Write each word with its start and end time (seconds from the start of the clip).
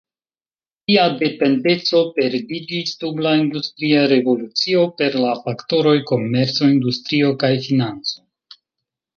Tia 0.85 1.01
dependeco 1.17 1.99
perdiĝis 2.15 2.93
dum 3.03 3.21
la 3.27 3.33
industria 3.41 4.01
revolucio 4.13 4.87
per 5.03 5.19
la 5.27 5.37
faktoroj 5.45 5.95
komerco, 6.13 6.71
industrio 6.79 7.33
kaj 7.45 7.53
financo. 7.69 8.61